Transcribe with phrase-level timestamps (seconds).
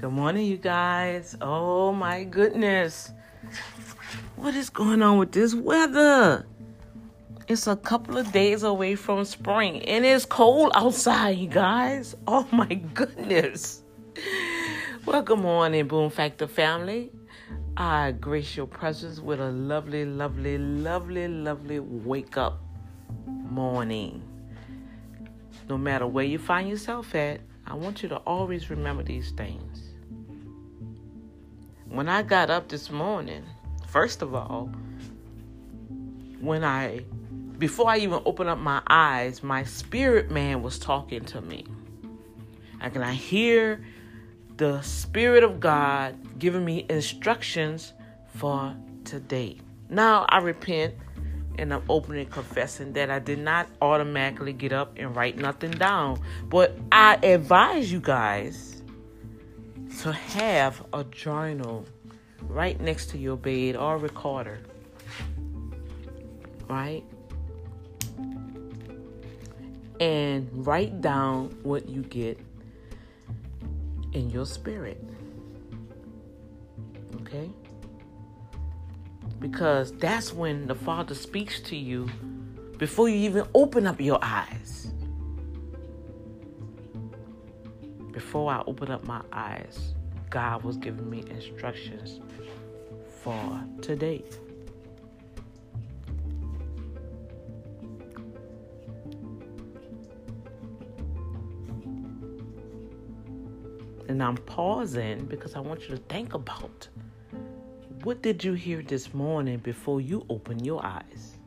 [0.00, 1.36] Good morning, you guys.
[1.40, 3.10] Oh my goodness.
[4.36, 6.46] What is going on with this weather?
[7.48, 12.14] It's a couple of days away from spring and it's cold outside, you guys.
[12.28, 13.82] Oh my goodness.
[15.04, 17.10] Well, good morning, Boom Factor family.
[17.76, 22.62] I grace your presence with a lovely, lovely, lovely, lovely wake up
[23.26, 24.22] morning.
[25.68, 29.87] No matter where you find yourself at, I want you to always remember these things
[31.88, 33.44] when I got up this morning,
[33.86, 34.70] first of all,
[36.40, 37.04] when I,
[37.58, 41.64] before I even opened up my eyes, my spirit man was talking to me.
[42.80, 43.84] And can I hear
[44.56, 47.92] the Spirit of God giving me instructions
[48.34, 48.74] for
[49.04, 49.58] today?
[49.88, 50.94] Now I repent
[51.58, 56.20] and I'm openly confessing that I did not automatically get up and write nothing down.
[56.48, 58.77] But I advise you guys
[60.02, 61.84] to have a journal
[62.42, 64.60] right next to your bed or recorder.
[66.68, 67.04] Right?
[70.00, 72.38] And write down what you get
[74.12, 75.02] in your spirit.
[77.22, 77.50] Okay?
[79.40, 82.08] Because that's when the Father speaks to you
[82.76, 84.87] before you even open up your eyes.
[88.18, 89.94] Before I opened up my eyes,
[90.28, 92.18] God was giving me instructions
[93.22, 94.24] for today.
[104.08, 106.88] And I'm pausing because I want you to think about
[108.02, 111.37] what did you hear this morning before you open your eyes?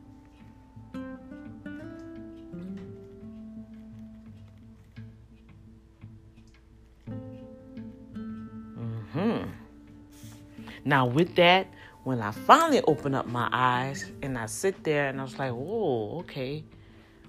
[10.92, 11.68] Now, with that,
[12.04, 15.52] when I finally opened up my eyes and I sit there and I was like,
[15.52, 16.64] whoa, okay,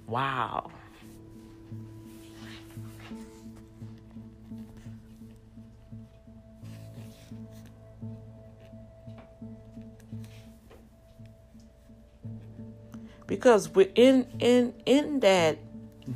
[0.06, 0.69] wow.
[13.28, 15.57] Because we're in in in that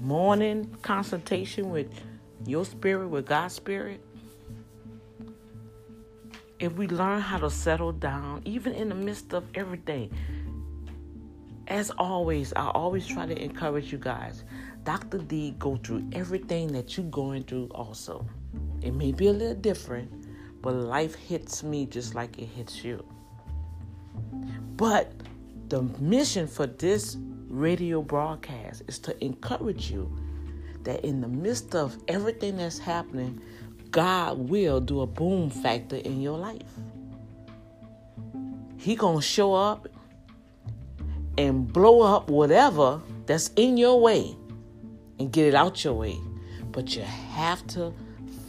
[0.01, 1.87] morning consultation with
[2.45, 4.01] your spirit, with God's spirit,
[6.59, 10.11] if we learn how to settle down, even in the midst of everything,
[11.67, 14.43] as always, I always try to encourage you guys.
[14.83, 15.19] Dr.
[15.19, 18.25] D go through everything that you're going through also.
[18.81, 20.09] It may be a little different,
[20.61, 23.05] but life hits me just like it hits you.
[24.77, 25.11] But
[25.67, 27.17] the mission for this
[27.49, 30.15] radio broadcast is to encourage you
[30.83, 33.41] that in the midst of everything that's happening,
[33.91, 36.61] God will do a boom factor in your life.
[38.77, 39.87] He gonna show up
[41.37, 44.35] and blow up whatever that's in your way
[45.19, 46.17] and get it out your way.
[46.71, 47.93] But you have to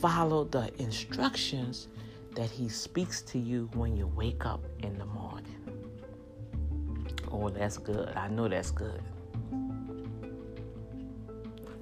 [0.01, 1.89] follow the instructions
[2.35, 5.55] that he speaks to you when you wake up in the morning.
[7.31, 8.09] Oh, that's good.
[8.17, 9.03] I know that's good.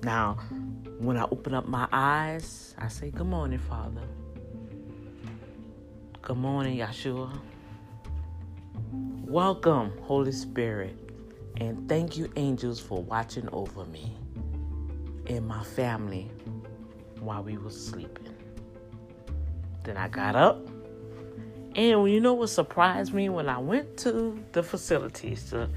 [0.03, 0.39] Now,
[0.99, 4.03] when I open up my eyes, I say, Good morning, Father.
[6.23, 7.31] Good morning, Yeshua.
[9.25, 10.97] Welcome, Holy Spirit.
[11.59, 14.17] And thank you, angels, for watching over me
[15.27, 16.31] and my family
[17.21, 18.35] while we were sleeping.
[19.85, 20.67] Then I got up.
[21.75, 25.69] And you know what surprised me when I went to the facilities to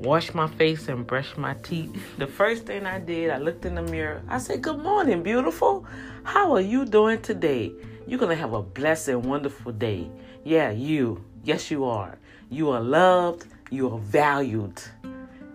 [0.00, 1.90] wash my face and brush my teeth.
[2.18, 4.22] The first thing I did, I looked in the mirror.
[4.28, 5.84] I said, Good morning, beautiful.
[6.24, 7.72] How are you doing today?
[8.06, 10.10] You're going to have a blessed and wonderful day.
[10.44, 11.24] Yeah, you.
[11.44, 12.18] Yes, you are.
[12.50, 14.80] You are loved, you are valued,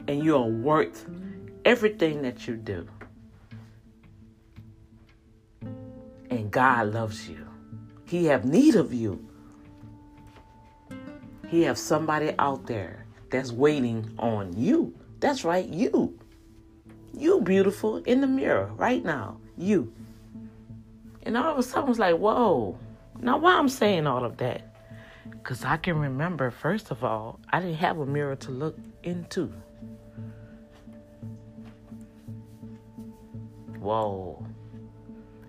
[0.07, 1.05] and you are worth
[1.65, 2.87] everything that you do.
[6.29, 7.47] And God loves you.
[8.05, 9.27] He have need of you.
[11.47, 13.03] He have somebody out there
[13.33, 14.93] that's waiting on you.
[15.19, 16.19] That's right, you.
[17.17, 19.37] You beautiful in the mirror right now.
[19.57, 19.91] You.
[21.23, 22.77] And all of a sudden I was like, whoa.
[23.19, 24.75] Now why I'm saying all of that?
[25.31, 29.51] Because I can remember, first of all, I didn't have a mirror to look into.
[33.79, 34.45] Whoa.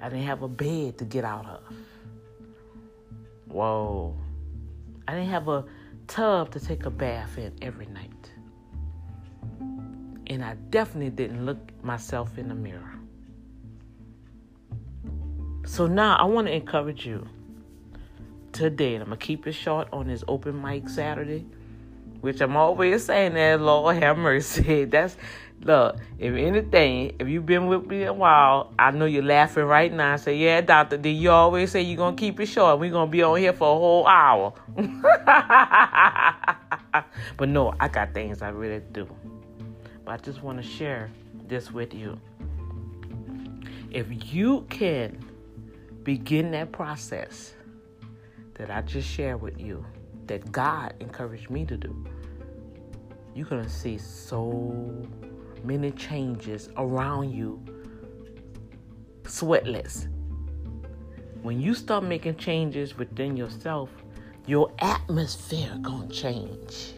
[0.01, 1.61] I didn't have a bed to get out of.
[3.47, 4.17] Whoa.
[5.07, 5.67] I didn't have a
[6.15, 8.31] tub to take a bath in every night.
[10.29, 12.95] And I definitely didn't look myself in the mirror.
[15.67, 17.27] So now I want to encourage you
[18.53, 21.47] today, and I'm going to keep it short on this open mic Saturday,
[22.25, 24.85] which I'm always saying that, Lord have mercy.
[24.87, 25.15] That's,
[25.61, 29.93] look, if anything, if you've been with me a while, I know you're laughing right
[29.93, 32.81] now say, yeah, doctor, did you always say you're to keep it short?
[32.81, 34.55] We're to be on here for a whole hour.
[37.37, 39.07] but no, I got things I really do.
[40.07, 41.11] But I just want to share
[41.47, 42.19] this with you.
[43.91, 45.23] If you can
[46.05, 47.53] begin that process
[48.55, 49.85] that I just shared with you,
[50.27, 51.95] that God encouraged me to do,
[53.35, 54.73] you're going to see so
[55.65, 57.63] many changes around you
[59.25, 60.09] sweatless.
[61.43, 63.91] When you start making changes within yourself,
[64.47, 66.93] your atmosphere going to change.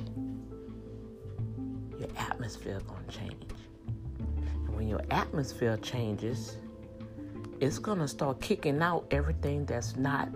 [1.98, 3.44] Your atmosphere going to change.
[4.28, 6.56] And when your atmosphere changes,
[7.60, 10.28] it's going to start kicking out everything that's not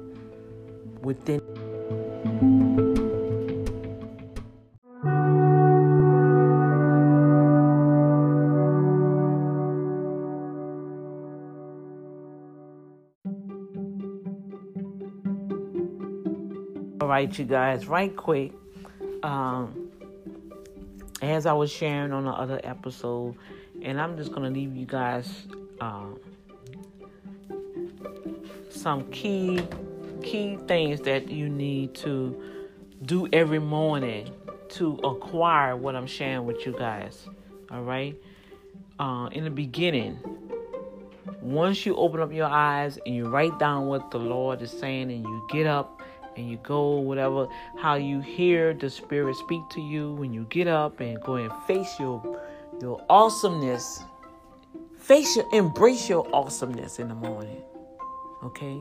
[1.02, 1.69] within.
[17.10, 18.52] Right, you guys, right quick.
[19.24, 19.90] Um,
[21.20, 23.34] as I was sharing on the other episode,
[23.82, 25.28] and I'm just going to leave you guys.
[25.80, 26.20] Um,
[28.68, 29.60] some key
[30.22, 32.40] key things that you need to
[33.04, 34.30] do every morning
[34.68, 37.26] to acquire what I'm sharing with you guys.
[37.72, 38.16] All right.
[39.00, 40.16] Uh, in the beginning,
[41.42, 45.10] once you open up your eyes and you write down what the Lord is saying,
[45.10, 46.00] and you get up
[46.36, 47.48] and you go whatever
[47.78, 51.52] how you hear the Spirit speak to you when you get up and go and
[51.66, 52.22] face your
[52.80, 54.02] your awesomeness,
[54.98, 57.62] face your embrace your awesomeness in the morning.
[58.42, 58.80] Okay?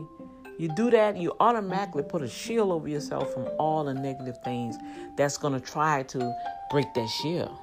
[0.58, 4.76] You do that, you automatically put a shield over yourself from all the negative things
[5.16, 6.34] that's to try to
[6.70, 7.56] break that shield.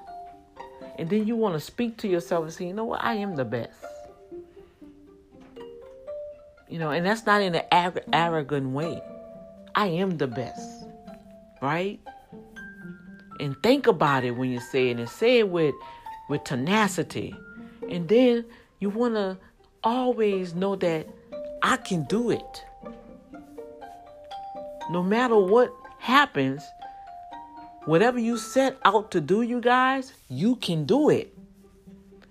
[0.98, 3.36] And then you want to speak to yourself and say, you know what, I am
[3.36, 3.72] the best.
[6.68, 7.66] You know, and that's not in an
[8.12, 9.02] arrogant way.
[9.78, 10.86] I am the best.
[11.62, 12.00] Right?
[13.40, 15.76] And think about it when you say it and say it with,
[16.28, 17.36] with tenacity.
[17.90, 18.46] And then
[18.80, 19.38] you want to
[19.84, 21.08] always know that
[21.62, 22.66] I can do it.
[24.90, 26.64] No matter what happens,
[27.86, 31.38] whatever you set out to do, you guys, you can do it.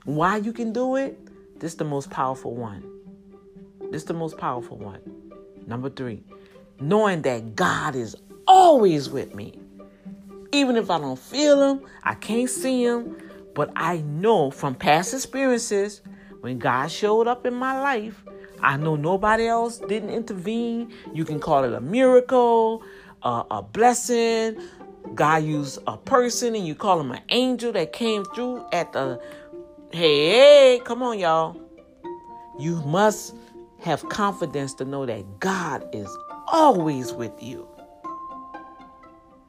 [0.04, 1.18] Why you can do it?
[1.60, 2.82] This is the most powerful one.
[3.90, 5.00] This is the most powerful one.
[5.66, 6.22] Number three,
[6.80, 9.58] knowing that God is always with me.
[10.52, 13.16] Even if I don't feel Him, I can't see Him,
[13.54, 16.02] but I know from past experiences
[16.40, 18.22] when God showed up in my life,
[18.60, 20.92] I know nobody else didn't intervene.
[21.12, 22.82] You can call it a miracle,
[23.22, 24.60] a blessing.
[25.14, 29.20] God used a person and you call him an angel that came through at the
[29.92, 31.60] hey, hey, come on, y'all.
[32.58, 33.34] You must
[33.80, 36.08] have confidence to know that God is
[36.48, 37.68] always with you.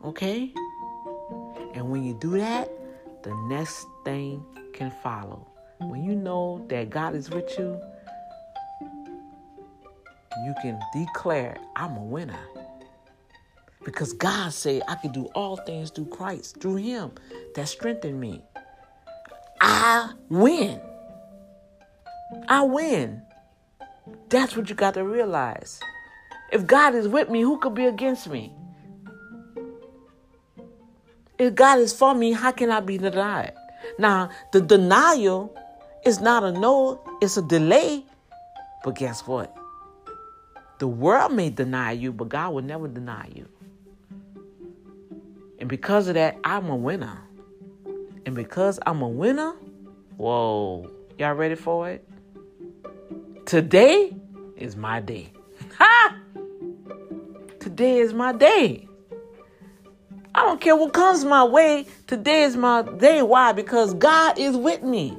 [0.03, 0.53] Okay?
[1.73, 2.69] And when you do that,
[3.23, 5.47] the next thing can follow.
[5.79, 7.79] When you know that God is with you,
[10.45, 12.39] you can declare, I'm a winner.
[13.83, 17.11] Because God said I can do all things through Christ, through Him
[17.55, 18.43] that strengthened me.
[19.61, 20.81] I win.
[22.47, 23.21] I win.
[24.29, 25.79] That's what you got to realize.
[26.51, 28.53] If God is with me, who could be against me?
[31.37, 33.53] If God is for me, how can I be denied?
[33.99, 35.55] Now, the denial
[36.05, 38.05] is not a no, it's a delay.
[38.83, 39.55] But guess what?
[40.79, 43.47] The world may deny you, but God will never deny you.
[45.59, 47.19] And because of that, I'm a winner.
[48.25, 49.53] And because I'm a winner,
[50.17, 52.07] whoa, y'all ready for it?
[53.45, 54.15] Today
[54.55, 55.31] is my day.
[57.77, 58.87] Today is my day.
[60.33, 61.85] I don't care what comes my way.
[62.07, 63.21] Today is my day.
[63.21, 63.51] Why?
[63.51, 65.15] Because God is with me.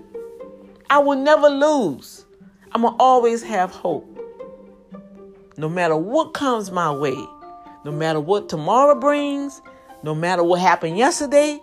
[0.91, 2.27] I will never lose.
[2.73, 4.05] I'm going to always have hope
[5.57, 7.15] no matter what comes my way,
[7.85, 9.63] no matter what tomorrow brings,
[10.03, 11.63] no matter what happened yesterday.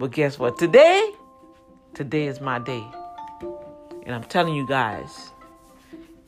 [0.00, 0.58] But guess what?
[0.58, 1.12] Today,
[1.94, 2.84] today is my day.
[4.06, 5.30] And I'm telling you guys,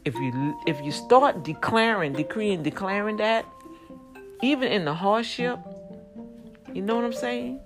[0.04, 3.44] if you if you start declaring, decreeing, declaring that,
[4.42, 5.58] even in the hardship,
[6.72, 7.60] you know what I'm saying?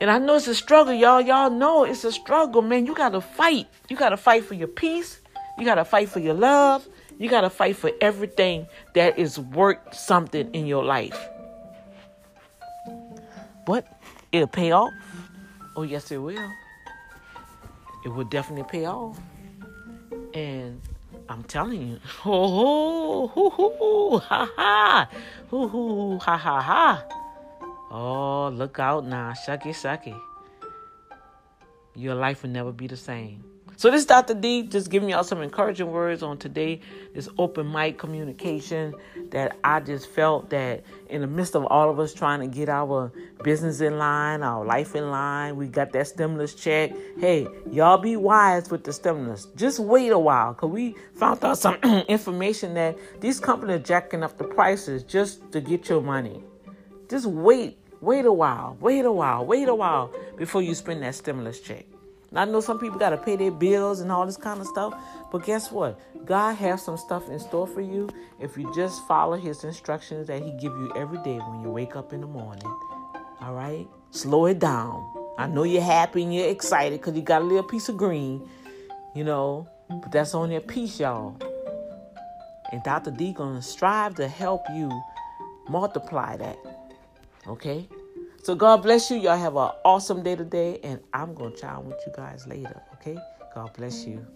[0.00, 1.20] And I know it's a struggle, y'all.
[1.20, 2.86] Y'all know it's a struggle, man.
[2.86, 3.66] You gotta fight.
[3.88, 5.20] You gotta fight for your peace.
[5.58, 6.86] You gotta fight for your love.
[7.18, 11.28] You got to fight for everything that is worth something in your life.
[13.66, 13.86] But
[14.30, 14.92] it'll pay off.
[15.76, 16.50] Oh, yes, it will.
[18.04, 19.18] It will definitely pay off.
[20.32, 20.80] And
[21.28, 25.10] I'm telling you, ho ho ho ho ha ha,
[25.50, 27.04] ho ho ha ha ha.
[27.90, 30.18] Oh, look out now, shucky shucky.
[31.94, 33.44] Your life will never be the same.
[33.78, 34.34] So this is Dr.
[34.34, 36.80] D just giving y'all some encouraging words on today,
[37.14, 38.92] this open mic communication
[39.30, 42.68] that I just felt that in the midst of all of us trying to get
[42.68, 43.12] our
[43.44, 46.90] business in line, our life in line, we got that stimulus check.
[47.20, 49.46] Hey, y'all be wise with the stimulus.
[49.54, 51.76] Just wait a while because we found out some
[52.08, 56.42] information that these companies are jacking up the prices just to get your money.
[57.08, 61.14] Just wait, wait a while, wait a while, wait a while before you spend that
[61.14, 61.86] stimulus check.
[62.34, 64.94] I know some people got to pay their bills and all this kind of stuff,
[65.32, 65.98] but guess what?
[66.26, 68.08] God has some stuff in store for you
[68.38, 71.96] if you just follow His instructions that He give you every day when you wake
[71.96, 72.66] up in the morning.
[73.40, 75.10] All right, slow it down.
[75.38, 78.46] I know you're happy and you're excited because you got a little piece of green,
[79.14, 81.36] you know, but that's only a piece, y'all.
[82.72, 83.10] And Dr.
[83.10, 84.90] D gonna strive to help you
[85.68, 86.58] multiply that.
[87.46, 87.88] Okay?
[88.48, 89.18] So God bless you.
[89.18, 92.80] Y'all have an awesome day today, and I'm gonna chat with you guys later.
[92.94, 93.18] Okay?
[93.54, 94.26] God bless you.